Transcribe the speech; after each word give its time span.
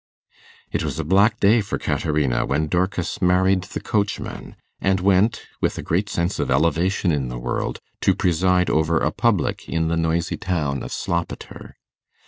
It 0.71 0.83
was 0.83 0.97
a 0.97 1.03
black 1.03 1.39
day 1.39 1.61
for 1.61 1.77
Caterina 1.77 2.43
when 2.43 2.67
Dorcas 2.67 3.21
married 3.21 3.65
the 3.65 3.79
coachman, 3.79 4.55
and 4.79 4.99
went, 4.99 5.43
with 5.61 5.77
a 5.77 5.83
great 5.83 6.09
sense 6.09 6.39
of 6.39 6.49
elevation 6.49 7.11
in 7.11 7.27
the 7.27 7.37
world, 7.37 7.77
to 7.99 8.15
preside 8.15 8.71
over 8.71 8.97
a 8.97 9.11
'public' 9.11 9.69
in 9.69 9.89
the 9.89 9.97
noisy 9.97 10.37
town 10.37 10.81
of 10.81 10.91
Sloppeter. 10.91 11.75